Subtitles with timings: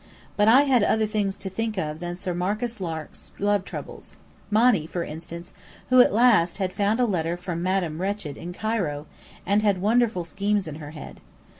[0.35, 4.15] But I had other things to think of than Sir Marcus Lark's love troubles:
[4.49, 5.53] Monny, for instance,
[5.89, 9.05] who at last had found a letter from "Madame Wretched" in Cairo,
[9.45, 11.17] and had wonderful schemes in her head.